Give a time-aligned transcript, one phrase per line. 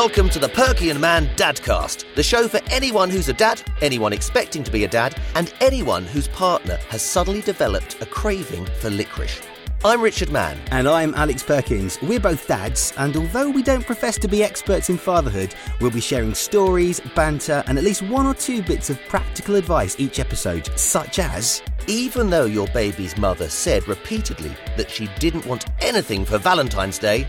[0.00, 4.12] Welcome to the Perki and Mann Dadcast, the show for anyone who's a dad, anyone
[4.12, 8.90] expecting to be a dad, and anyone whose partner has suddenly developed a craving for
[8.90, 9.42] licorice.
[9.84, 10.56] I'm Richard Mann.
[10.70, 12.00] And I'm Alex Perkins.
[12.00, 16.00] We're both dads, and although we don't profess to be experts in fatherhood, we'll be
[16.00, 20.70] sharing stories, banter, and at least one or two bits of practical advice each episode,
[20.78, 26.38] such as Even though your baby's mother said repeatedly that she didn't want anything for
[26.38, 27.26] Valentine's Day,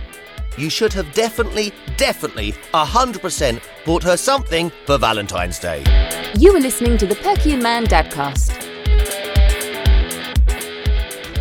[0.59, 5.83] you should have definitely, definitely, 100% bought her something for Valentine's Day.
[6.37, 8.68] You are listening to the Perki and Mann Dadcast.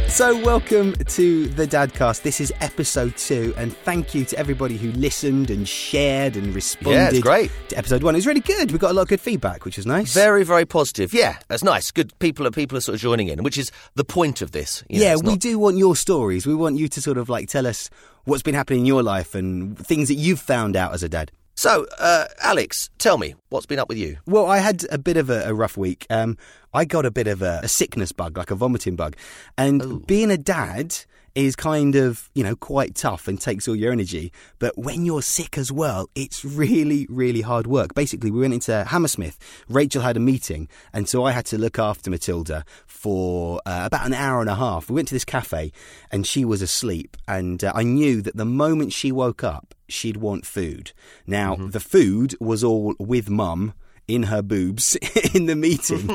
[0.08, 2.22] So, welcome to the Dadcast.
[2.22, 6.96] This is episode two, and thank you to everybody who listened and shared and responded
[6.98, 7.52] Yeah, it's great.
[7.68, 8.16] to episode one.
[8.16, 8.72] It was really good.
[8.72, 10.12] We got a lot of good feedback, which is nice.
[10.14, 11.14] Very, very positive.
[11.14, 11.92] Yeah, that's nice.
[11.92, 14.82] Good people are people are sort of joining in, which is the point of this.
[14.88, 16.46] You know, yeah, we not- do want your stories.
[16.48, 17.88] We want you to sort of like tell us
[18.24, 21.30] what's been happening in your life and things that you've found out as a dad.
[21.58, 24.18] So, uh, Alex, tell me what's been up with you.
[24.26, 26.06] Well, I had a bit of a, a rough week.
[26.08, 26.38] Um,
[26.72, 29.16] I got a bit of a, a sickness bug, like a vomiting bug.
[29.56, 30.94] And being a dad
[31.34, 34.32] is kind of, you know, quite tough and takes all your energy.
[34.58, 37.94] But when you're sick as well, it's really, really hard work.
[37.94, 39.38] Basically, we went into Hammersmith.
[39.68, 44.06] Rachel had a meeting, and so I had to look after Matilda for uh, about
[44.06, 44.88] an hour and a half.
[44.88, 45.72] We went to this cafe,
[46.10, 47.16] and she was asleep.
[47.26, 50.92] And uh, I knew that the moment she woke up, she'd want food.
[51.26, 53.74] Now, the food was all with mum
[54.08, 54.96] in her boobs
[55.34, 56.10] in the meeting.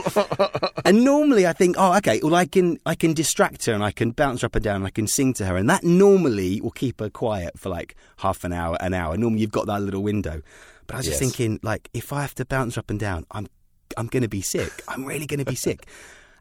[0.83, 3.91] and normally I think, oh, okay, well I can I can distract her and I
[3.91, 6.59] can bounce her up and down and I can sing to her and that normally
[6.59, 9.15] will keep her quiet for like half an hour, an hour.
[9.15, 10.41] Normally you've got that little window.
[10.87, 13.25] But I was just thinking, like, if I have to bounce her up and down,
[13.31, 13.47] I'm
[13.95, 14.71] I'm gonna be sick.
[14.87, 15.87] I'm really gonna be sick.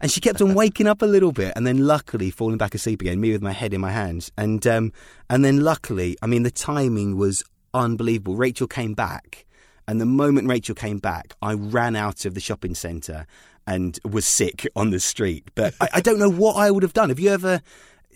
[0.00, 3.02] And she kept on waking up a little bit, and then luckily falling back asleep
[3.02, 3.20] again.
[3.20, 4.92] Me with my head in my hands, and um,
[5.30, 8.36] and then luckily, I mean, the timing was unbelievable.
[8.36, 9.46] Rachel came back,
[9.88, 13.26] and the moment Rachel came back, I ran out of the shopping centre
[13.66, 15.44] and was sick on the street.
[15.54, 17.08] But I, I don't know what I would have done.
[17.10, 17.60] Have you ever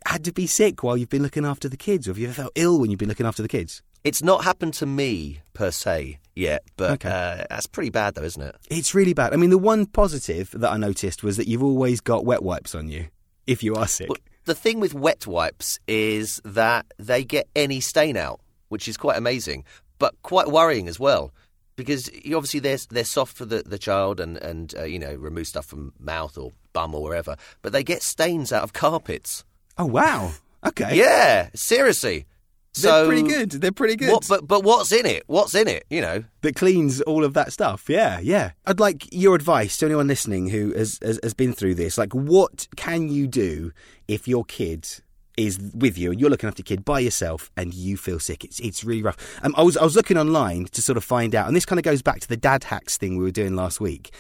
[0.07, 2.35] had to be sick while you've been looking after the kids, or have you ever
[2.35, 3.83] felt ill when you've been looking after the kids?
[4.05, 7.09] It's not happened to me per se yet, but Okay.
[7.09, 8.55] uh, that's pretty bad, though, isn't it?
[8.71, 9.33] It's really bad.
[9.33, 12.75] I mean, the one positive that I noticed was that you've always got wet wipes
[12.77, 13.07] on you
[13.49, 14.09] if you are sick.
[14.09, 18.39] Well, the thing with wet wipes is that they get any stain out,
[18.69, 19.65] which is quite amazing,
[19.99, 21.33] but quite worrying as well.
[21.77, 25.47] Because obviously they're they're soft for the, the child and and uh, you know remove
[25.47, 29.45] stuff from mouth or bum or wherever, but they get stains out of carpets.
[29.79, 30.33] Oh wow!
[30.67, 32.27] Okay, Yeah, seriously.
[32.75, 33.51] they're so pretty good.
[33.51, 34.11] They're pretty good.
[34.11, 35.25] What, but but what's in it?
[35.27, 35.85] What's in it?
[35.91, 36.25] You know.
[36.41, 37.85] that cleans all of that stuff.
[37.89, 38.53] Yeah, yeah.
[38.65, 41.99] I'd like your advice to anyone listening who has, has, has been through this.
[41.99, 43.73] Like, what can you do
[44.09, 44.89] if your kid
[45.37, 48.45] is with you and you're looking after your kid by yourself and you feel sick?
[48.45, 49.17] It's it's really rough.
[49.43, 51.79] Um, I was I was looking online to sort of find out, and this kind
[51.79, 54.13] of goes back to the dad hacks thing we were doing last week.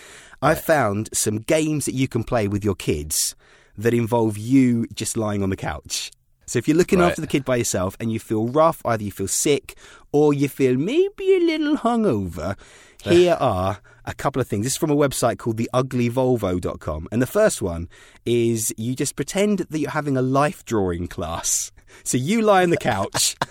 [0.42, 3.34] I found some games that you can play with your kids
[3.78, 6.10] that involve you just lying on the couch.
[6.46, 7.08] So if you're looking Right.
[7.08, 9.76] after the kid by yourself and you feel rough, either you feel sick
[10.12, 12.56] or you feel maybe a little hungover,
[13.02, 14.64] here are a couple of things.
[14.64, 17.08] This is from a website called theuglyvolvo.com.
[17.10, 17.88] And the first one
[18.24, 21.72] is you just pretend that you're having a life drawing class.
[22.04, 23.36] So you lie on the couch.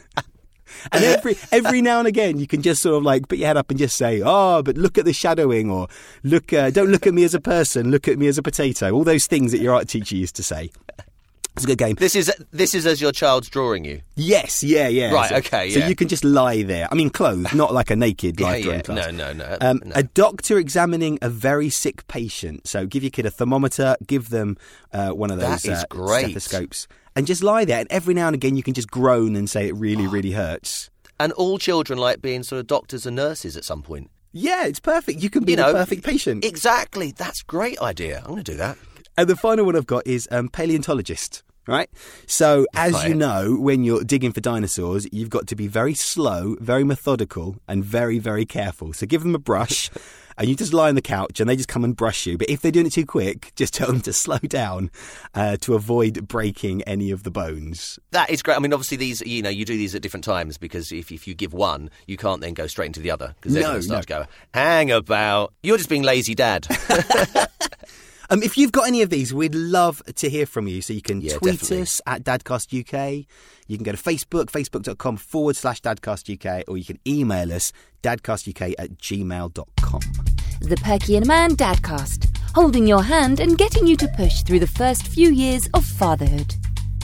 [0.91, 3.55] And every every now and again, you can just sort of like put your head
[3.55, 5.87] up and just say, "Oh, but look at the shadowing," or
[6.23, 8.91] "Look, uh, don't look at me as a person, look at me as a potato."
[8.91, 10.71] All those things that your art teacher used to say.
[11.55, 11.95] It's a good game.
[11.95, 14.01] This is this is as your child's drawing you.
[14.15, 15.11] Yes, yeah, yeah.
[15.13, 16.87] Right, So, okay, So you can just lie there.
[16.91, 18.83] I mean, clothed, not like a naked Yeah, life drawing yeah.
[18.83, 19.11] class.
[19.11, 19.91] No, no, no, Um, no.
[19.95, 22.67] A doctor examining a very sick patient.
[22.67, 24.57] So give your kid a thermometer, give them
[24.91, 26.25] uh, one of those is uh, great.
[26.31, 27.79] stethoscopes, and just lie there.
[27.79, 30.89] And every now and again, you can just groan and say it really, really hurts.
[31.19, 34.09] And all children like being sort of doctors and nurses at some point.
[34.33, 35.23] Yeah, it's perfect.
[35.23, 36.43] You can be You know, the perfect patient.
[36.43, 37.13] Exactly.
[37.13, 38.17] That's a great idea.
[38.19, 38.77] I'm going to do that.
[39.17, 41.43] And the final one I've got is um, paleontologist.
[41.67, 41.89] Right?
[42.27, 46.55] So, as you know, when you're digging for dinosaurs, you've got to be very slow,
[46.59, 48.93] very methodical, and very, very careful.
[48.93, 49.89] So, give them a brush,
[50.37, 52.37] and you just lie on the couch, and they just come and brush you.
[52.37, 54.91] But if they're doing it too quick, just tell them to slow down
[55.33, 57.97] uh, to avoid breaking any of the bones.
[58.11, 58.57] That is great.
[58.57, 61.27] I mean, obviously, these you know you do these at different times because if, if
[61.27, 63.79] you give one, you can't then go straight into the other because they're No, going
[63.81, 64.19] to start no.
[64.19, 65.51] to go hang about.
[65.63, 66.67] You're just being lazy, dad.
[68.29, 70.81] Um, if you've got any of these, we'd love to hear from you.
[70.81, 71.81] So you can Yeah, tweet definitely.
[71.83, 73.25] us at Dadcast UK.
[73.67, 77.71] You can go to Facebook, facebook.com forward slash Dadcast UK, or you can email us,
[78.03, 80.01] dadcastuk at gmail.com.
[80.61, 84.67] The Perki and Mann Dadcast, holding your hand and getting you to push through the
[84.67, 86.53] first few years of fatherhood.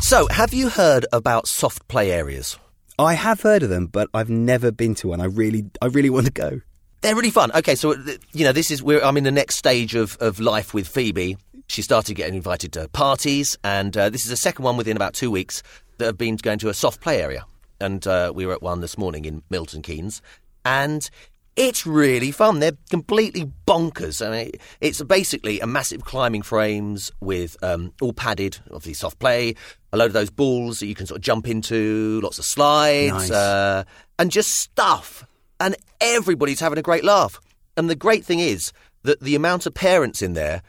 [0.02, 2.58] so, have you heard about soft play areas?
[2.98, 5.22] I have heard of them, but I've never been to one.
[5.22, 6.62] I really, I really want to go.
[7.02, 7.52] They're really fun.
[7.54, 7.96] Okay, so
[8.32, 11.38] you know, this is where I'm in the next stage of, of life with Phoebe.
[11.68, 15.14] She started getting invited to parties, and uh, this is the second one within about
[15.14, 15.64] two weeks
[15.98, 17.46] that have been going to a soft play area.
[17.80, 20.22] And uh, we were at one this morning in Milton Keynes,
[20.64, 21.10] and
[21.56, 22.60] it's really fun.
[22.60, 24.26] They're completely bonkers.
[24.26, 29.56] I mean, it's basically a massive climbing frames with um, all padded, obviously soft play,
[29.92, 33.12] a load of those balls that you can sort of jump into, lots of slides,
[33.14, 33.32] Nice.
[33.32, 33.84] uh,
[34.20, 35.26] and just stuff.
[35.62, 37.40] And everybody's having a great laugh.
[37.78, 38.74] And the great thing is
[39.04, 40.62] that the amount of parents in there,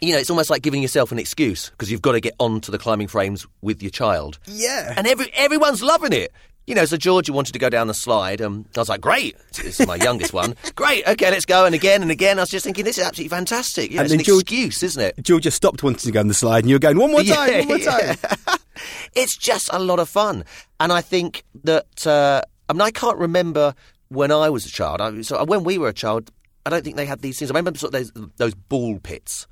[0.00, 2.70] you know, it's almost like giving yourself an excuse because you've got to get onto
[2.72, 4.38] the climbing frames with your child.
[4.46, 4.92] Yeah.
[4.96, 6.32] And every everyone's loving it.
[6.66, 8.40] You know, so Georgia wanted to go down the slide.
[8.40, 9.36] Um, I was like, great.
[9.56, 10.54] This is my youngest one.
[10.76, 11.04] Great.
[11.08, 11.64] Okay, let's go.
[11.64, 12.38] And again and again.
[12.38, 13.90] I was just thinking, this is absolutely fantastic.
[13.90, 15.14] You know, And it's an then George- excuse, isn't it?
[15.24, 17.50] Georgia stopped wanting to go on the slide, and you were going one more time,
[17.50, 18.16] Yeah, one more time.
[18.46, 18.56] yeah.
[19.16, 20.44] it's just a lot of fun.
[20.78, 23.74] And I think that, uh, I mean, I can't remember
[24.12, 25.00] when I was a child.
[25.00, 26.30] I, so when we were a child,
[26.66, 27.50] I don't think they had these things.
[27.50, 29.46] I remember sort of those, those ball pits.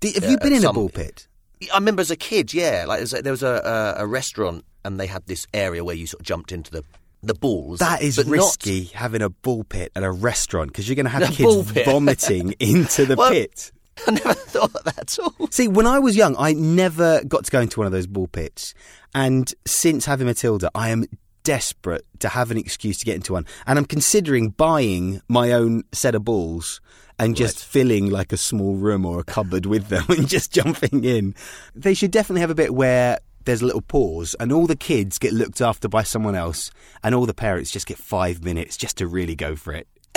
[0.00, 1.28] Did- have Yeah, you been in a some- ball pit?
[1.72, 4.06] I remember as a kid, yeah, like there was a, there was a, a, a
[4.06, 6.84] restaurant and they had this area where you sort of jumped into the
[7.22, 7.78] the balls.
[7.80, 11.06] That is but not- risky having a ball pit at a restaurant because you're going
[11.06, 13.72] to have A kids vomiting into the Well- pit.
[14.06, 15.48] I never thought of that at all.
[15.50, 18.26] See, when I was young, I never got to go into one of those ball
[18.28, 18.74] pits.
[19.14, 21.06] And since having Matilda, I am
[21.46, 23.46] desperate to have an excuse to get into one.
[23.68, 26.80] And I'm considering buying my own set of balls
[27.20, 31.04] and just filling like a small room or a cupboard with them and just jumping
[31.04, 31.36] in.
[31.74, 35.18] They should definitely have a bit where there's a little pause and all the kids
[35.18, 36.72] get looked after by someone else
[37.04, 39.86] and all the parents just get five minutes just to really go for it.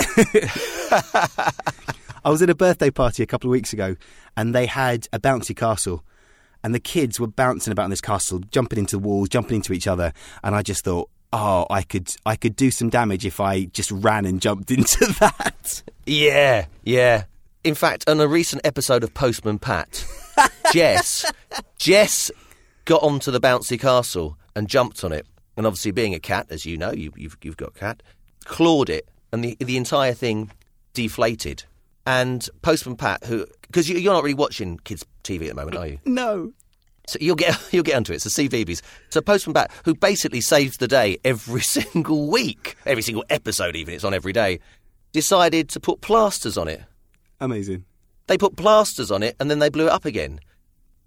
[2.24, 3.94] I was at a birthday party a couple of weeks ago
[4.36, 6.04] and they had a bouncy castle
[6.64, 9.72] and the kids were bouncing about in this castle, jumping into the walls, jumping into
[9.72, 10.12] each other,
[10.42, 13.90] and I just thought, oh, I could I could do some damage if I just
[13.90, 15.82] ran and jumped into that.
[16.06, 17.24] Yeah, yeah.
[17.62, 20.04] In fact, on a recent episode of Postman Pat,
[20.72, 21.30] Jess,
[21.78, 22.30] Jess
[22.86, 25.26] got onto the bouncy castle and jumped on it.
[25.56, 28.02] And obviously, being a cat, as you know, you, you've you've got a cat,
[28.44, 30.50] clawed it, and the the entire thing
[30.94, 31.64] deflated.
[32.06, 35.76] And Postman Pat, who because you, you're not really watching kids TV at the moment,
[35.76, 35.98] are you?
[36.06, 36.52] No.
[37.10, 38.22] So you'll get you'll get onto it.
[38.22, 38.82] So CBeebies.
[39.10, 43.94] So Postman Pat, who basically saves the day every single week, every single episode, even
[43.94, 44.60] it's on every day,
[45.12, 46.82] decided to put plasters on it.
[47.40, 47.84] Amazing.
[48.26, 50.40] They put plasters on it and then they blew it up again.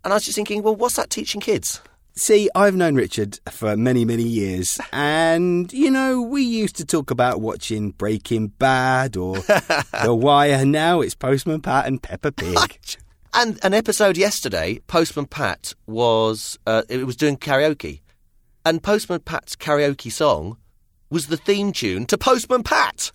[0.03, 1.81] And I was just thinking, well, what's that teaching kids?
[2.15, 7.09] See, I've known Richard for many, many years, and you know, we used to talk
[7.09, 10.63] about watching Breaking Bad or The Wire.
[10.63, 12.77] Now it's Postman Pat and Peppa Pig.
[13.35, 18.01] And an episode yesterday, Postman Pat was uh, it was doing karaoke,
[18.65, 20.57] and Postman Pat's karaoke song
[21.09, 23.11] was the theme tune to Postman Pat.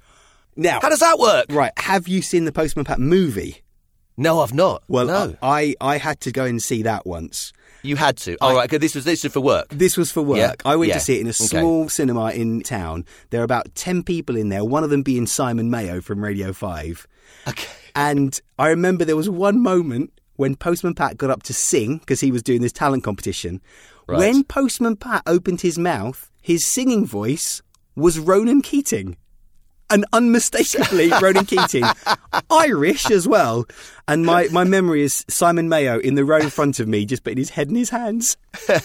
[0.56, 1.46] Now, How does that work?
[1.50, 1.72] right?
[1.76, 3.62] Have you seen the Postman Pat movie?
[4.16, 4.82] No, I've not.
[4.88, 7.52] Well, no, I I had to go and see that once.
[7.84, 8.36] you had to.
[8.40, 9.68] All right, okay, this was this was for work.
[9.68, 10.38] This was for work.
[10.38, 11.44] Yeah, I went yeah, to see it in a okay.
[11.44, 13.04] small cinema in town.
[13.30, 16.52] There are about 10 people in there, one of them being Simon Mayo from Radio
[16.52, 17.06] 5.
[17.46, 17.68] Okay.
[17.98, 22.20] And I remember there was one moment when Postman Pat got up to sing because
[22.20, 23.60] he was doing this talent competition.
[24.06, 24.18] Right.
[24.18, 27.60] When Postman Pat opened his mouth, his singing voice
[27.96, 29.16] was Ronan Keating.
[29.90, 31.84] And unmistakably Ronan Keating,
[32.50, 33.66] Irish as well.
[34.06, 37.24] And my, my memory is Simon Mayo in the row in front of me, just
[37.24, 38.36] putting his head in his hands.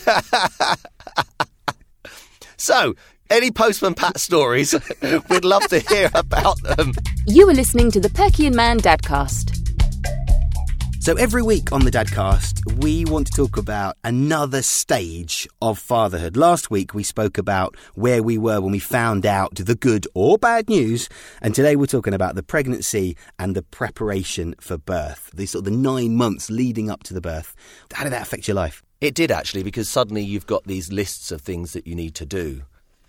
[2.64, 2.96] So,
[3.34, 4.74] any Postman Pat stories?
[5.02, 6.94] We'd love to hear about them.
[7.26, 9.60] You are listening to the Perki and Mann Dadcast.
[11.02, 16.38] So every week on the Dadcast, we want to talk about another stage of fatherhood.
[16.38, 20.38] Last week we spoke about where we were when we found out the good or
[20.38, 21.10] bad news,
[21.42, 25.32] and today we're talking about the pregnancy and the preparation for birth.
[25.34, 27.56] The sort of the nine months leading up to the birth.
[27.92, 28.84] How did that affect your life?
[29.02, 32.26] It did actually, because suddenly you've got these lists of things that you need to
[32.28, 32.62] do.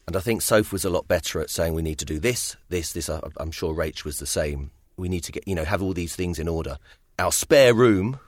[0.07, 2.57] And I think Soph was a lot better at saying we need to do this,
[2.69, 3.09] this, this.
[3.09, 4.71] I- I'm sure Rach was the same.
[4.97, 6.79] We need to get, you know, have all these things in order.
[7.19, 8.19] Our spare room,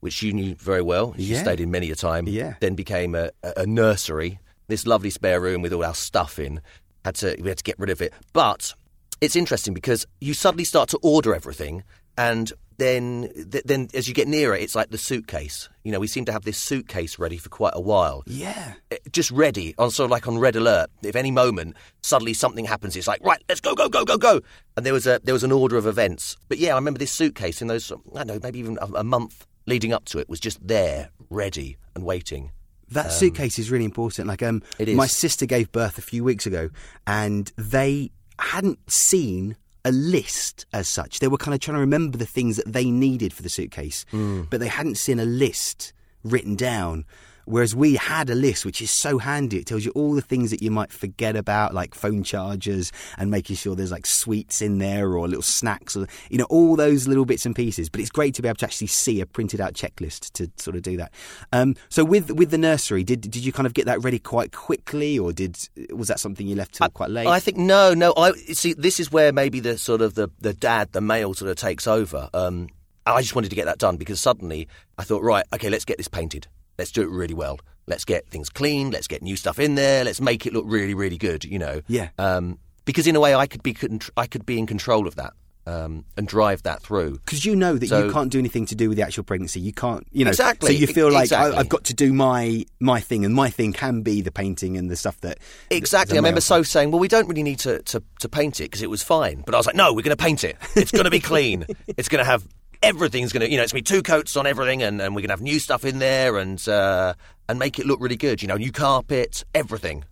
[0.00, 1.42] which you knew very well, you Yeah.
[1.42, 2.54] stayed in many a time, Yeah.
[2.60, 4.40] then became a a nursery.
[4.68, 6.60] This lovely spare room with all our stuff in.
[7.04, 8.12] Had to, we had to get rid of it.
[8.32, 8.74] But
[9.20, 11.82] it's interesting because you suddenly start to order everything,
[12.18, 15.68] and then, th- then as you get nearer, it's like the suitcase.
[15.84, 18.72] You know, we seem to have this suitcase ready for quite a while Yeah.
[18.90, 20.90] eh, just ready on sort of like on red alert.
[21.02, 24.40] If any moment suddenly something happens, it's like right, let's go, go, go, go, go.
[24.76, 26.36] And there was a there was an order of events.
[26.48, 29.04] But yeah, I remember this suitcase in those I don't know maybe even a, a
[29.04, 32.50] month leading up to it was just there, ready and waiting.
[32.92, 34.26] That suitcase is really important.
[34.26, 34.96] Like, um, It is.
[34.96, 36.70] my sister gave birth a few weeks ago,
[37.06, 38.10] and they
[38.40, 41.18] hadn't seen a list as such.
[41.20, 44.04] They were kind of trying to remember the things that they needed for the suitcase,
[44.10, 44.42] Hmm.
[44.50, 47.04] but they hadn't seen a list written down.
[47.50, 49.58] Whereas we had a list, which is so handy.
[49.58, 53.30] It tells you all the things that you might forget about, like phone chargers and
[53.30, 57.08] making sure there's like sweets in there or little snacks or, you know, all those
[57.08, 57.88] little bits and pieces.
[57.88, 60.76] But it's great to be able to actually see a printed out checklist to sort
[60.76, 61.12] of do that.
[61.52, 64.52] Um, so with with the nursery, did did you kind of get that ready quite
[64.52, 65.58] quickly or did
[65.90, 67.26] was that something you left till quite late?
[67.26, 68.14] I think no, no.
[68.16, 68.74] I see.
[68.74, 71.88] This is where maybe the sort of the the dad, the male, sort of takes
[71.88, 72.30] over.
[72.32, 72.68] Um,
[73.06, 75.96] I just wanted to get that done because suddenly I thought, right, okay, let's get
[75.96, 76.46] this painted.
[76.80, 77.60] Let's do it really well.
[77.86, 78.90] Let's get things clean.
[78.90, 80.02] Let's get new stuff in there.
[80.02, 81.44] Let's make it look really, really good.
[81.44, 81.82] You know.
[81.88, 82.08] Yeah.
[82.18, 83.76] Um, because in a way, I could be
[84.16, 85.34] I could be in control of that
[85.66, 87.18] um, and drive that through.
[87.18, 89.60] because you know that you can't do anything to do with the actual pregnancy.
[89.60, 90.30] You can't, you know.
[90.30, 91.56] Exactly, So you feel like exactly.
[91.56, 94.76] I, I've got to do my my thing, and my thing can be the painting
[94.76, 95.38] and the stuff that
[95.70, 96.16] Exactly.
[96.16, 98.82] I remember Soph saying, well, we don't really need to, to, to paint it because
[98.82, 99.42] it was fine.
[99.44, 100.56] But I was like, no, we're going to paint it.
[100.74, 101.66] It's going to be clean.
[101.86, 102.46] it's going to have
[102.82, 105.14] everything's going to, you know, it's going to be two coats on everything and, and
[105.14, 107.14] we're going to have new stuff in there and, uh,
[107.48, 108.42] and make it look really good.
[108.42, 110.04] You know, new carpet, everything.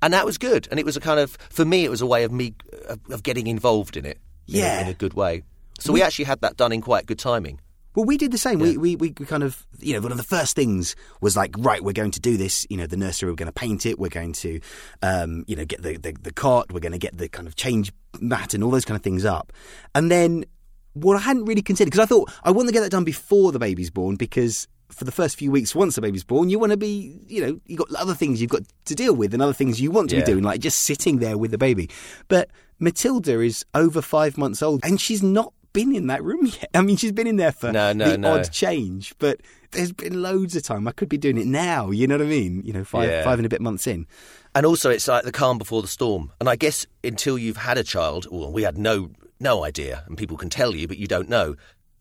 [0.00, 0.66] And that was good.
[0.70, 2.54] And it was a kind of, for me, it was a way of me,
[2.88, 4.18] of, of getting involved in it.
[4.48, 4.80] in a- Yeah.
[4.82, 5.42] In a good way.
[5.78, 7.60] So we actually had that done in quite good timing.
[7.94, 8.58] Well, we did the same.
[8.58, 11.84] We, we we kind of you know one of the first things was like right,
[11.84, 12.66] we're going to do this.
[12.70, 13.98] You know, the nursery, we're going to paint it.
[13.98, 14.60] We're going to
[15.02, 16.72] um, you know get the, the the cot.
[16.72, 19.26] We're going to get the kind of change mat and all those kind of things
[19.26, 19.52] up.
[19.94, 20.46] And then
[20.94, 23.52] what I hadn't really considered because I thought I want to get that done before
[23.52, 24.68] the baby's born because.
[24.88, 27.58] For the first few weeks, once the baby's born, you want to be, you know,
[27.64, 30.16] you've got other things you've got to deal with and other things you want to
[30.16, 31.88] be doing, like just sitting there with the baby.
[32.28, 36.68] But Matilda is over five months old and she's not been in that room yet.
[36.74, 38.34] I mean, she's been in there for No, no, the no.
[38.34, 40.86] odd change, but there's been loads of time.
[40.86, 41.90] I could be doing it now.
[41.90, 42.60] You know what I mean?
[42.62, 43.24] You know, five Yeah.
[43.24, 44.06] five and a bit months in.
[44.54, 46.32] And also, it's like the calm before the storm.
[46.38, 49.08] And I guess until you've had a child, well, we had no
[49.42, 51.56] no idea, and people can tell you, but you don't know.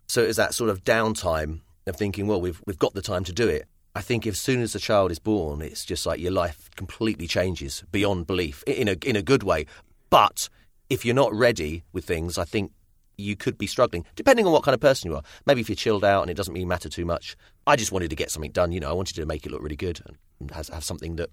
[0.07, 3.33] So it's that sort of downtime of thinking, well, we've we've got the time to
[3.33, 3.65] do it.
[3.93, 7.27] I think as soon as the child is born, it's just like your life completely
[7.27, 9.65] changes beyond belief in a in a good way.
[10.09, 10.49] But
[10.89, 12.71] if you're not ready with things, I think
[13.17, 15.23] you could be struggling, depending on what kind of person you are.
[15.45, 17.35] Maybe if you're chilled out and it doesn't really matter too much.
[17.67, 18.71] I just wanted to get something done.
[18.71, 20.01] You know, I wanted to make it look really good
[20.39, 21.29] and have, have something that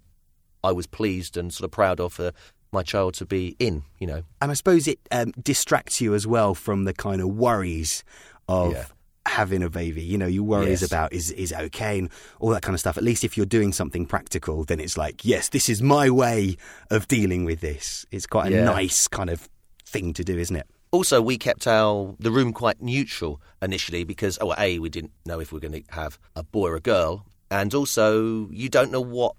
[0.63, 2.31] I was pleased and sort of proud of for
[2.71, 4.23] my child to be in, you know.
[4.41, 8.03] And I suppose it um, distracts you as well from the kind of worries
[8.47, 8.85] of Yeah.
[9.25, 10.01] having a baby.
[10.03, 10.91] You know, your worries Yes.
[10.91, 12.09] about is is it okay and
[12.39, 12.97] all that kind of stuff.
[12.97, 16.57] At least if you're doing something practical, then it's like, yes, this is my way
[16.89, 18.05] of dealing with this.
[18.11, 18.63] It's quite a Yeah.
[18.65, 19.49] nice kind of
[19.85, 20.67] thing to do, isn't it?
[20.91, 25.11] Also, we kept our the room quite neutral initially because, oh, well, a we didn't
[25.25, 28.69] know if we were going to have a boy or a girl, and also you
[28.69, 29.35] don't know what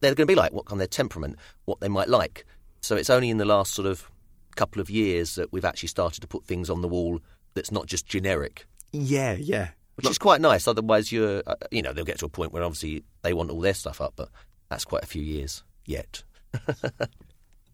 [0.00, 2.44] they're going to be like, what kind of their temperament, what they might like.
[2.80, 4.10] So it's only in the last sort of
[4.56, 7.20] couple of years that we've actually started to put things on the wall
[7.54, 8.66] that's not just generic.
[8.92, 9.68] Yeah, yeah.
[9.94, 10.66] which is quite nice.
[10.66, 13.60] Otherwise, you're, uh, you know, they'll get to a point where obviously they want all
[13.60, 14.28] their stuff up, but
[14.68, 16.22] that's quite a few years yet.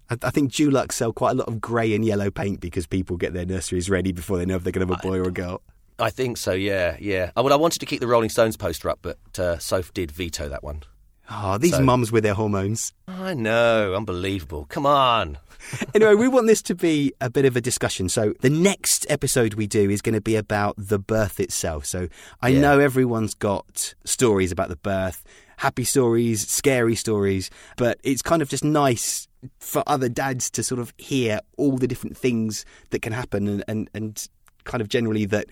[0.08, 3.32] I, think Dulux sell quite a lot of grey and yellow paint because people get
[3.32, 5.32] their nurseries ready before they know if they're going to have a boy or a
[5.32, 5.62] girl.
[5.98, 6.52] I think so.
[6.52, 7.32] Yeah, yeah.
[7.36, 10.10] Oh, well, I wanted to keep the Rolling Stones poster up, but uh, Soph did
[10.10, 10.82] veto that one.
[11.30, 12.92] Oh, these So- mums with their hormones.
[13.09, 14.66] I know, unbelievable.
[14.68, 15.38] Come on.
[15.95, 18.09] anyway, we want this to be a bit of a discussion.
[18.09, 21.85] So the next episode we do is going to be about the birth itself.
[21.87, 22.09] So
[22.40, 22.61] I Yeah.
[22.61, 25.25] know everyone's got stories about the birth,
[25.56, 29.26] happy stories, scary stories, but it's kind of just nice
[29.59, 33.64] for other dads to sort of hear all the different things that can happen and,
[33.66, 34.28] and, and
[34.64, 35.47] kind of generally that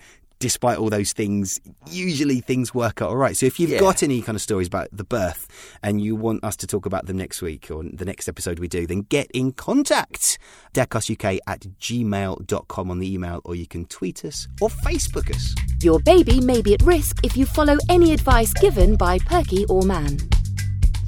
[0.45, 1.59] despite all those things,
[1.89, 3.35] usually things work out all right.
[3.35, 3.79] So if you've Yeah.
[3.79, 5.47] got any kind of stories about the birth
[5.81, 8.67] and you want us to talk about them next week or the next episode we
[8.67, 10.37] do, then get in contact.
[10.75, 15.55] dadcastuk at gmail.com on the email, or you can tweet us or Facebook us.
[15.81, 19.81] Your baby may be at risk if you follow any advice given by Perki or
[19.83, 20.17] Mann.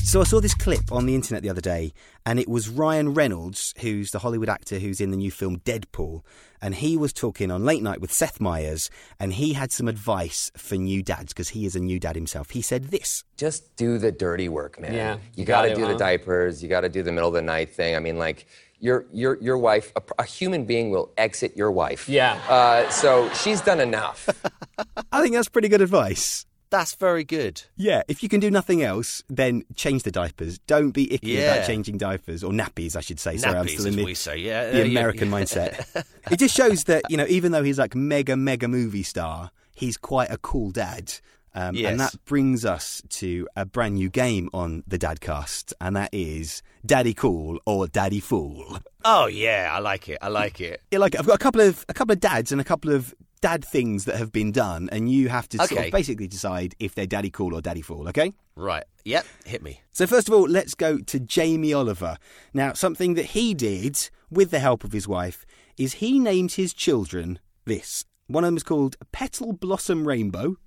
[0.08, 1.92] So I saw this clip on the internet the other day,
[2.26, 6.22] and it was Ryan Reynolds, who's the Hollywood actor who's in the new film Deadpool,
[6.62, 10.50] and he was talking on Late Night with Seth Meyers, and he had some advice
[10.56, 12.52] for new dads because he is a new dad himself.
[12.52, 13.26] He said this.
[13.36, 14.94] just do the dirty work, man.
[14.94, 15.92] Yeah, you you got to gotta, do huh?
[15.92, 16.64] the diapers.
[16.64, 17.98] You got to do the middle of the night thing.
[17.98, 18.48] I mean, like
[18.80, 22.08] your your your wife, a, a human being will exit your wife.
[22.08, 22.40] Yeah.
[22.48, 24.30] Uh, so she's done enough.
[25.12, 26.46] I think that's pretty good advice.
[26.70, 27.62] That's very good.
[27.78, 30.58] Yeah, if you can do nothing else, then change the diapers.
[30.60, 31.54] Don't be icky Yeah.
[31.54, 33.38] about changing diapers or nappies, I should say.
[33.38, 34.72] Sorry, I'm Nappies, still in the, we say, yeah.
[34.72, 35.86] the Uh, American mindset.
[36.32, 39.96] it just shows that you know, even though he's like mega mega movie star, he's
[39.98, 41.14] quite a cool dad.
[41.56, 41.90] Um, Yes.
[41.92, 46.62] And that brings us to a brand new game on the Dadcast, and that is
[46.86, 48.78] Daddy Cool or Daddy Fool.
[49.04, 50.20] Oh yeah, I like it.
[50.22, 50.82] I like it.
[50.92, 51.20] Yeah, like it.
[51.20, 54.06] I've got a couple of a couple of dads and a couple of dad things
[54.06, 57.30] that have been done, and you have to sort of basically decide if they're Daddy
[57.30, 58.08] Cool or Daddy Fool.
[58.10, 58.34] Okay.
[58.56, 58.84] Right.
[59.06, 59.26] Yep.
[59.46, 59.82] Hit me.
[59.92, 62.18] So first of all, let's go to Jamie Oliver.
[62.54, 65.46] Now, something that he did with the help of his wife
[65.78, 68.06] is he named his children this.
[68.28, 70.58] One of them is called Petal Blossom Rainbow.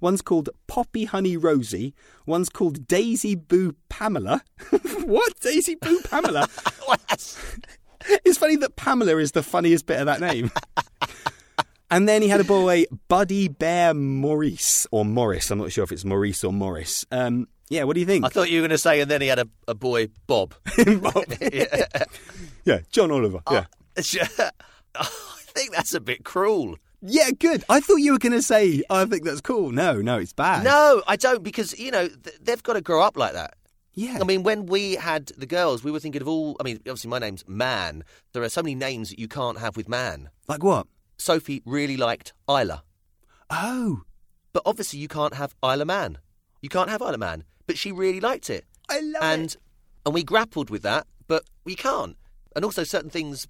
[0.00, 1.94] One's called Poppy Honey Rosie.
[2.26, 4.42] One's called Daisy Boo Pamela.
[5.04, 5.38] what?
[5.40, 6.48] Daisy Boo Pamela?
[8.24, 10.50] it's funny that Pamela is the funniest bit of that name.
[11.94, 15.48] And then he had a boy, Buddy Bear Maurice, or Morris.
[15.52, 17.06] I'm not sure if it's Maurice or Morris.
[17.12, 18.24] Um, yeah, what do you think?
[18.24, 20.54] I thought you were going to say, and then he had a, a boy, Bob.
[21.00, 21.24] Bob.
[22.64, 23.38] yeah, John Oliver.
[23.48, 23.66] Yeah.
[24.96, 26.78] I think that's a bit cruel.
[27.00, 27.62] Yeah, good.
[27.68, 29.70] I thought you were going to say, I think that's cool.
[29.70, 30.64] No, no, it's bad.
[30.64, 33.54] No, I don't, because you know th- they've got to grow up like that.
[33.92, 34.18] Yeah.
[34.20, 36.56] I mean, when we had the girls, we were thinking of all.
[36.58, 38.02] I mean, obviously, my name's Mann.
[38.32, 40.30] There are so many names that you can't have with Mann.
[40.48, 40.88] like what?
[41.18, 42.82] Sophie really liked Isla,
[43.50, 44.02] Oh,
[44.52, 46.18] but obviously, you can't have Isla Mann.
[46.62, 48.64] You can't have Isla Mann, but she really liked it.
[48.88, 49.56] I love and it.
[50.06, 52.16] and we grappled with that, but we can't.
[52.56, 53.46] And also, certain things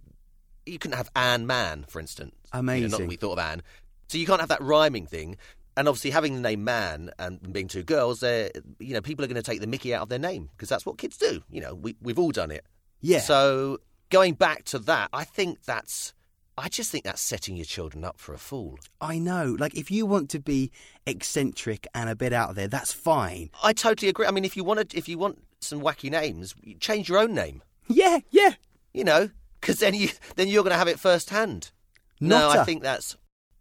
[0.66, 2.34] you couldn't have Anne Mann, for instance.
[2.54, 3.06] You know, not Amazing.
[3.06, 3.62] we thought of Anne,
[4.08, 5.36] so you can't have that rhyming thing.
[5.76, 9.28] And obviously, having the name Mann and being two girls, they're you know people are
[9.28, 11.42] going to take the Mickey out of their name because that's what kids do.
[11.50, 12.64] You know, we we've all done it.
[13.00, 13.20] Yeah.
[13.20, 13.78] So
[14.10, 16.12] going back to that, I think that's.
[16.56, 18.78] I just think that's setting your children up for a fool.
[19.00, 19.56] I know.
[19.58, 20.70] Like, if you want to be
[21.06, 23.50] eccentric and a bit out there, that's fine.
[23.62, 24.26] I totally agree.
[24.26, 27.34] I mean, if you want to, if you want some wacky names, change your own
[27.34, 27.62] name.
[27.88, 28.54] Yeah, yeah.
[28.92, 29.30] You know,
[29.60, 31.72] because then you then you're going to have it firsthand.
[32.20, 33.16] No, I think that's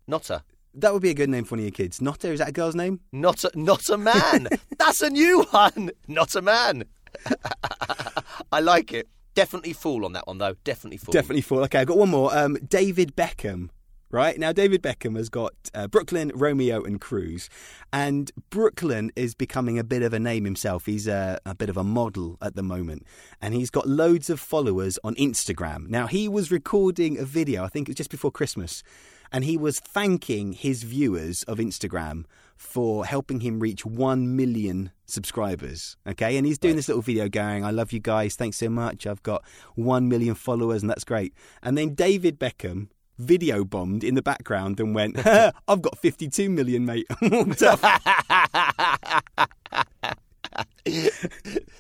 [0.08, 0.44] not a
[0.76, 2.00] That would be a good name for one of your kids.
[2.00, 3.00] Notta, is that a girl's name?
[3.12, 4.48] not a not a man.
[4.78, 5.92] that's a new one.
[6.08, 6.86] Not a man.
[8.52, 9.08] I like it.
[9.34, 10.56] Definitely fool on that one though.
[10.64, 11.12] Definitely fool.
[11.12, 11.62] Definitely four.
[11.64, 12.36] Okay, I've got one more.
[12.36, 13.70] Um, David Beckham.
[14.12, 17.50] Right now, David Beckham has got uh, Brooklyn, Romeo, and Cruz,
[17.92, 20.86] and Brooklyn is becoming a bit of a name himself.
[20.86, 23.08] He's a, a bit of a model at the moment,
[23.42, 25.90] and he's got loads of followers on Instagram.
[25.90, 28.84] Now, he was recording a video, I think it was just before Christmas,
[29.32, 35.98] and he was thanking his viewers of Instagram for helping him reach 1 million subscribers.
[36.08, 39.06] Okay, and he's doing this little video going, I love you guys, thanks so much.
[39.06, 39.44] I've got
[39.76, 41.34] 1 million followers, and that's great.
[41.62, 42.88] And then David Beckham
[43.20, 45.18] video bombed in the background and went,
[45.68, 47.06] I've got 52 million, mate.
[47.22, 47.82] and walked off.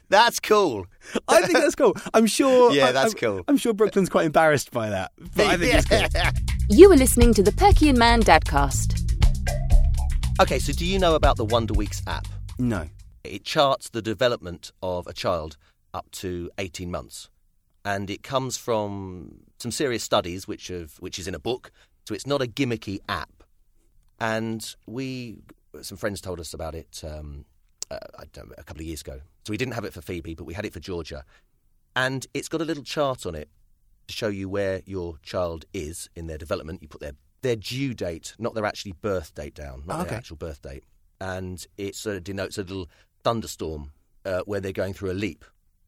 [0.10, 0.86] That's cool.
[1.28, 1.94] I think that's cool.
[2.14, 2.72] I'm sure.
[2.74, 3.44] Yeah, that's I'm- cool.
[3.48, 5.12] I'm sure Brooklyn's quite embarrassed by that.
[5.36, 6.32] But I think it's cool.
[6.70, 9.13] You are listening to the Perki and Mann Dadcast.
[10.40, 12.28] Okay, so do you know about the Wonder Weeks app?
[12.58, 12.90] No.
[13.24, 15.58] It charts the development of a child
[15.94, 17.30] up to 18 months.
[17.86, 21.72] And it comes from some serious studies, which, have, which is in a book.
[22.08, 23.44] So it's not a gimmicky app.
[24.20, 25.38] And we,
[25.82, 27.46] some friends told us about it um,
[27.92, 29.20] uh, I don't know, a couple of years ago.
[29.46, 31.24] So we didn't have it for Phoebe, but we had it for Georgia.
[31.96, 33.50] And it's got a little chart on it
[34.08, 36.82] to show you where your child is in their development.
[36.82, 40.10] You put their, their due date, not their actually birth date down, not Okay.
[40.10, 40.84] their actual birth date.
[41.22, 42.90] And it sort of denotes a little
[43.24, 43.92] thunderstorm
[44.26, 45.46] uh, where they're going through a leap.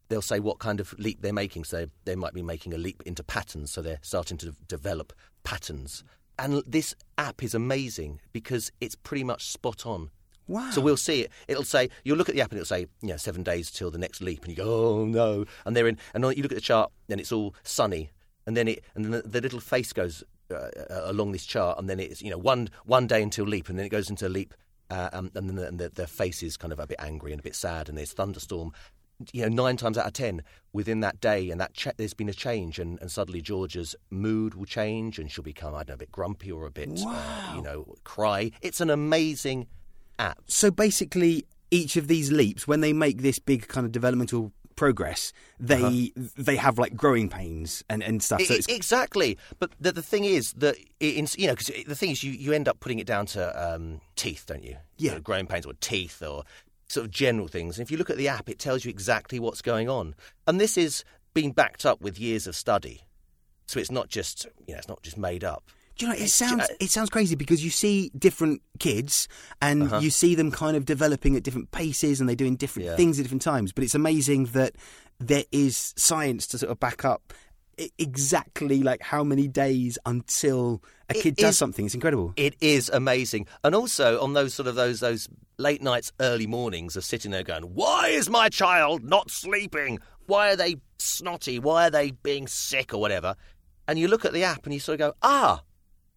[0.08, 1.64] They'll say what kind of leap they're making.
[1.64, 3.72] So they might be making a leap into patterns.
[3.72, 5.12] So they're starting to develop
[5.44, 6.04] patterns.
[6.38, 10.12] And this app is amazing because it's pretty much spot on.
[10.48, 10.70] Wow.
[10.72, 11.32] So we'll see it.
[11.48, 13.90] It'll say you'll look at the app and it'll say you know seven days till
[13.90, 15.98] the next leap, and you go oh no, and they're in.
[16.14, 18.12] And you look at the chart and it's all sunny,
[18.46, 21.80] and then it and then the, the little face goes uh, uh, along this chart,
[21.80, 24.30] and then it's you know one one day until leap, and then it goes into
[24.30, 24.54] leap,
[24.90, 27.32] uh, um, and then the, and the, their face is kind of a bit angry
[27.32, 28.72] and a bit sad, and there's thunderstorm.
[29.32, 32.28] You know, nine times out of ten, within that day, and that cha- there's been
[32.28, 35.94] a change, and, and suddenly Georgia's mood will change, and she'll become I don't know
[35.96, 38.52] a bit grumpy or a bit uh, you know cry.
[38.62, 39.68] It's an amazing
[40.20, 40.42] app.
[40.48, 45.34] So basically, each of these leaps, when they make this big kind of developmental progress,
[45.60, 48.42] they they have like growing pains and, and stuff.
[48.44, 52.32] So exactly, but the, the thing is that you know, because the thing is, you,
[52.32, 54.78] you end up putting it down to um, teeth, don't you?
[54.98, 55.12] Yeah.
[55.12, 56.44] You know, growing pains or teeth or
[56.88, 57.78] sort of general things.
[57.78, 60.16] And if you look at the app, it tells you exactly what's going on,
[60.48, 63.02] and this is being backed up with years of study.
[63.68, 65.72] So it's not just you know, it's not just made up.
[65.98, 69.28] Do you know, it sounds it sounds crazy because you see different kids
[69.62, 70.00] and Uh-huh.
[70.00, 72.96] you see them kind of developing at different paces and they're doing different Yeah.
[72.98, 73.72] things at different times.
[73.72, 74.76] But it's amazing that
[75.20, 77.34] there is science to sort of back up
[77.98, 81.86] exactly like how many days until a It kid does is- something.
[81.86, 82.34] It's incredible.
[82.36, 85.28] It is amazing, and also on those sort of those those
[85.58, 90.00] late nights, early mornings of sitting there going, "Why is my child not sleeping?
[90.26, 91.60] Why are they snotty?
[91.60, 93.36] Why are they being sick or whatever?"
[93.88, 95.62] And you look at the app and you sort of go, "Ah,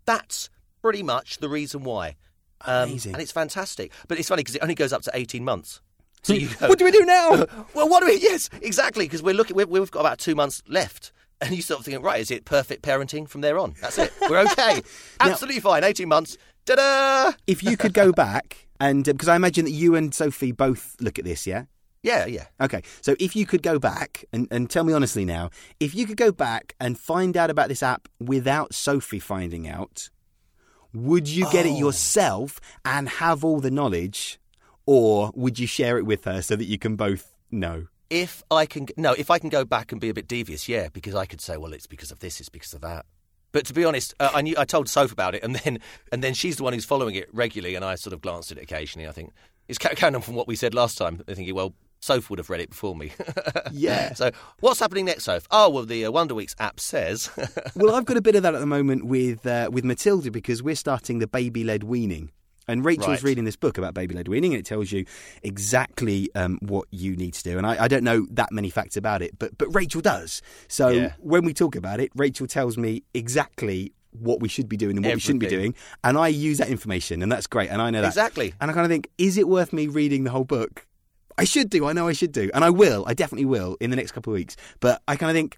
[0.09, 0.51] that's
[0.83, 2.17] pretty much the reason why."
[2.63, 3.13] Um, Amazing.
[3.13, 5.81] and it's fantastic, but it's funny because it only goes up to eighteen months.
[6.23, 7.31] So you go, what do we do now?
[7.75, 8.19] well, what do we?
[8.21, 9.57] Yes, exactly, because we're looking.
[9.57, 12.21] We've, we've got about two months left, and you start thinking, right?
[12.21, 13.75] Is it perfect parenting from there on?
[13.81, 14.13] That's it.
[14.29, 14.83] We're okay.
[15.21, 15.85] Absolutely fine.
[15.85, 16.37] Eighteen months.
[16.67, 17.33] Ta-da!
[17.47, 21.19] if you could go back and because I imagine that you and Sophie both look
[21.19, 21.65] at this, yeah.
[22.03, 22.47] Yeah, yeah.
[22.61, 26.07] Okay, so if you could go back and, and tell me honestly now, if you
[26.07, 30.09] could go back and find out about this app without Sophie finding out,
[30.95, 31.79] would you get it Oh.
[31.79, 34.39] yourself and have all the knowledge,
[34.87, 37.89] or would you share it with her so that you can both know?
[38.11, 40.89] If I can, no, if I can go back and be a bit devious, yeah,
[40.91, 43.05] because I could say, well, it's because of this, it's because of that.
[43.53, 45.79] But to be honest, uh, I knew I told Soph about it, and then
[46.13, 48.59] and then she's the one who's following it regularly, and I sort of glanced at
[48.59, 49.09] it occasionally.
[49.09, 49.33] I think
[49.69, 51.23] it's ca- carrying on from what we said last time.
[51.29, 53.13] I thinking, well, Soph would have read it before me.
[53.73, 54.15] Yeah.
[54.15, 54.31] so
[54.61, 55.47] what's happening next, Soph?
[55.51, 57.31] Oh, well, the uh, Wonder Weeks app says.
[57.77, 60.63] well, I've got a bit of that at the moment with uh, with Matilda because
[60.63, 62.31] we're starting the baby led weaning.
[62.71, 63.23] And Rachel's Right.
[63.23, 65.07] reading this book about baby led weaning, and it tells you
[65.43, 67.57] exactly um, what you need to do.
[67.59, 70.43] And I, I don't know that many facts about it, but but Rachel does.
[70.69, 71.13] So Yeah.
[71.19, 75.05] when we talk about it, Rachel tells me exactly what we should be doing and
[75.05, 77.71] what we shouldn't be doing, and I use that information, and that's great.
[77.71, 78.55] And I know that Exactly.
[78.61, 80.87] And I kind of think, is it worth me reading the whole book?
[81.39, 81.87] I should do.
[81.87, 83.05] I know I should do, and I will.
[83.07, 84.57] I definitely will in the next couple of weeks.
[84.81, 85.57] But I kind of think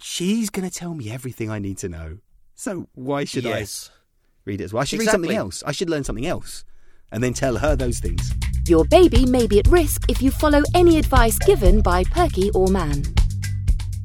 [0.00, 2.18] she's going to tell me everything I need to know.
[2.54, 3.90] So why should yes.
[3.92, 3.98] I
[4.44, 4.82] read it as well?
[4.82, 5.62] I should read something else.
[5.66, 6.64] I should learn something else,
[7.10, 8.32] and then tell her those things.
[8.68, 12.68] Your baby may be at risk if you follow any advice given by Perki or
[12.68, 13.02] Mann.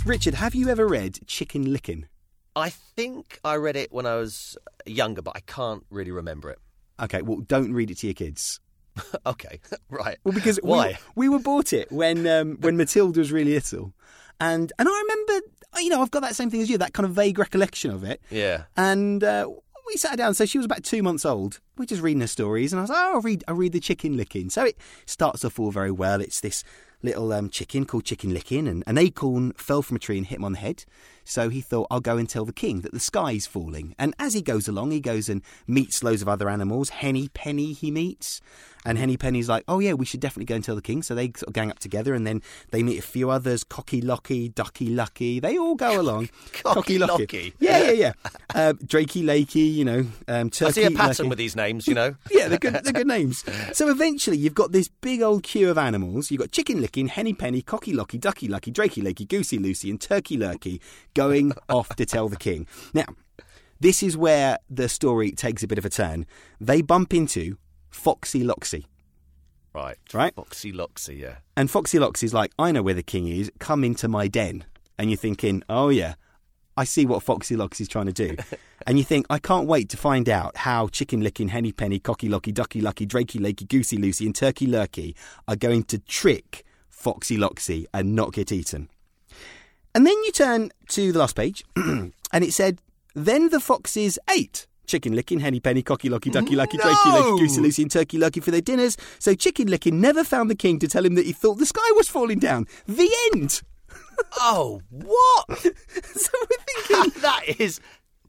[0.05, 2.07] Richard, have you ever read Chicken Lickin'?
[2.55, 6.59] I think I read it when I was younger, but I can't really remember it.
[6.99, 8.59] Okay, well, don't read it to your kids.
[9.25, 10.17] okay, right.
[10.23, 10.99] Well, because why?
[11.15, 13.93] we, we were bought it when um, when Matilda was really little,
[14.39, 17.05] and and I remember, you know, I've got that same thing as you, that kind
[17.05, 18.21] of vague recollection of it.
[18.29, 18.63] Yeah.
[18.75, 19.47] And uh,
[19.91, 20.33] we sat down.
[20.33, 21.59] So she was about two months old.
[21.77, 23.79] We're just reading her stories, and I was like, "Oh, I'll read, I'll read the
[23.79, 26.21] chicken licking." So it starts off all very well.
[26.21, 26.63] It's this
[27.03, 30.37] little um, chicken called Chicken Licking, and an acorn fell from a tree and hit
[30.37, 30.85] him on the head.
[31.23, 34.33] So he thought, "I'll go and tell the king that the sky's falling." And as
[34.33, 36.89] he goes along, he goes and meets loads of other animals.
[36.89, 38.41] Henny Penny he meets,
[38.85, 41.15] and Henny Penny's like, "Oh yeah, we should definitely go and tell the king." So
[41.15, 42.41] they sort of gang up together, and then
[42.71, 45.39] they meet a few others: Cocky Locky, Ducky Lucky.
[45.39, 46.29] They all go along.
[46.53, 47.53] Cocky Locky.
[47.59, 48.13] Yeah, yeah, yeah.
[48.53, 50.65] Uh, Drakey Lakey, you know, um, Turkey.
[50.65, 51.29] I see a pattern Lucky.
[51.29, 52.15] with these names, you know.
[52.31, 52.73] Yeah, they're good.
[52.73, 53.43] They're good names.
[53.73, 56.31] So eventually, you've got this big old queue of animals.
[56.31, 59.99] You've got Chicken Licking, Henny Penny, Cocky Locky, Ducky Lucky, Drakey Lakey, Goosey Loosey, and
[59.99, 60.79] Turkey Lurkey
[61.13, 62.67] going off to tell the king.
[62.93, 63.05] Now,
[63.79, 66.25] this is where the story takes a bit of a turn.
[66.59, 67.57] They bump into
[67.91, 68.85] Foxy Loxy.
[69.73, 69.97] Right.
[70.13, 70.33] Right.
[70.35, 71.35] Foxy Loxy, yeah.
[71.55, 73.51] And Foxy Loxy's like, I know where the king is.
[73.59, 74.65] Come into my den.
[74.97, 76.15] And you're thinking, oh, yeah,
[76.75, 78.35] I see what Foxy Loxy's trying to do.
[78.87, 82.27] and you think, I can't wait to find out how Chicken Licking, Henny Penny, Cocky
[82.27, 85.15] Locky, Ducky Lucky, Drakey Lakey, Goosey Loosey, and Turkey Lurkey
[85.47, 88.89] are going to trick Foxy Loxy and not get eaten.
[89.93, 92.79] And then you turn to the last page, and it said,
[93.13, 94.67] Then the foxes ate.
[94.91, 98.41] Chicken licking, henny penny, cocky locky, ducky lucky, drakey lucky, goosey loosey, and turkey lucky
[98.41, 98.97] for their dinners.
[99.19, 101.89] So chicken licking never found the king to tell him that he thought the sky
[101.95, 102.67] was falling down.
[102.87, 103.61] The end.
[104.39, 105.45] Oh, what?
[105.61, 107.79] so we're thinking, that is.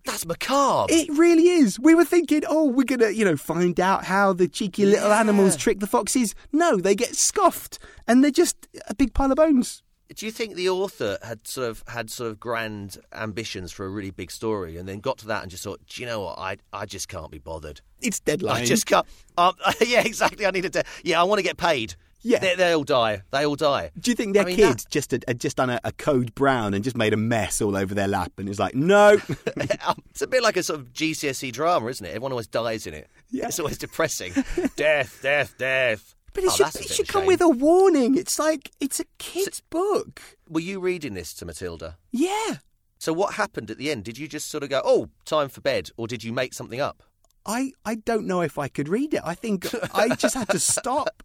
[0.04, 0.92] That's macabre.
[0.92, 1.78] it really is.
[1.80, 5.20] We were thinking, oh, we're gonna, you know, find out how the cheeky little Yeah.
[5.20, 6.34] animals trick the foxes.
[6.52, 8.56] No, they get scoffed, and they're just
[8.88, 9.82] a big pile of bones.
[10.12, 13.88] Do you think the author had sort of had sort of grand ambitions for a
[13.88, 16.38] really big story, and then got to that and just thought, do you know what?
[16.38, 17.80] I I just can't be bothered.
[18.00, 18.62] It's deadline.
[18.62, 19.06] I just can't.
[19.38, 19.54] Um,
[19.86, 20.46] yeah, exactly.
[20.46, 20.84] I need to.
[21.04, 21.94] Yeah, I want to get paid.
[22.24, 22.38] Yeah.
[22.38, 23.22] they, they all die.
[23.32, 23.90] They all die.
[23.98, 26.34] Do you think their I mean, kid that- just had, just done a, a code
[26.36, 29.18] brown and just made a mess all over their lap and it's like, no,
[29.56, 32.10] it's a bit like a sort of GCSE drama, isn't it?
[32.10, 33.08] Everyone always dies in it.
[33.30, 33.48] Yeah.
[33.48, 34.32] It's always depressing.
[34.76, 36.14] death, death, death.
[36.34, 37.26] But it Oh, should, it should come shame.
[37.28, 38.16] with a warning.
[38.16, 40.20] It's like it's a kid's book.
[40.48, 41.98] Were you reading this to Matilda?
[42.10, 42.56] Yeah,
[42.98, 44.04] So what happened at the end?
[44.04, 46.80] Did you just sort of go, "Oh, time for bed," or did you make something
[46.80, 47.02] up?
[47.44, 49.20] I I don't know if I could read it.
[49.24, 51.22] I think I just had to stop.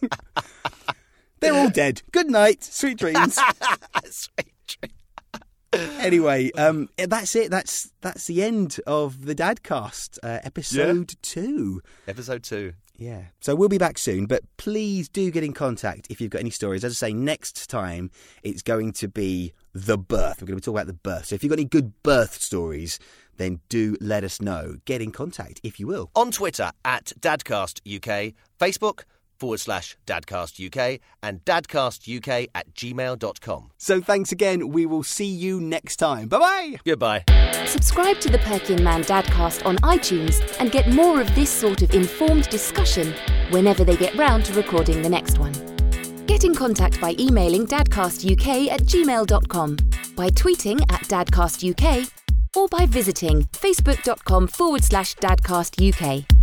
[1.40, 2.02] They're all dead.
[2.10, 3.38] Good night, sweet dreams.
[4.10, 4.92] Sweet dream.
[5.72, 7.50] Anyway, um, that's it.
[7.50, 11.82] That's that's the end of the Dadcast uh, episode two.
[12.06, 12.74] Episode two.
[12.96, 13.26] Yeah.
[13.40, 16.50] So we'll be back soon, but please do get in contact if you've got any
[16.50, 16.82] stories.
[16.82, 18.10] As I say, next time
[18.42, 20.40] it's going to be the birth.
[20.40, 21.26] We're going to be talking about the birth.
[21.26, 22.98] So if you've got any good birth stories,
[23.36, 24.78] then do let us know.
[24.84, 26.10] Get in contact, if you will.
[26.16, 29.04] On Twitter at DadcastUK, Facebook
[29.38, 33.70] forward slash dadcastuk and dadcastuk at gmail.com.
[33.78, 34.68] So thanks again.
[34.68, 36.28] We will see you next time.
[36.28, 36.76] Bye bye.
[36.84, 37.24] Goodbye.
[37.66, 41.82] Subscribe to the Perki and Mann Dadcast on iTunes and get more of this sort
[41.82, 43.14] of informed discussion
[43.50, 45.52] whenever they get round to recording the next one.
[46.26, 49.76] Get in contact by emailing dadcastuk at gmail.com,
[50.14, 52.10] by tweeting at dadcastuk,
[52.56, 56.37] or by visiting facebook.com forward slash dadcastuk.